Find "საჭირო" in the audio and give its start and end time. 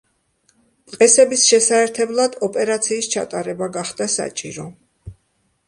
4.17-4.69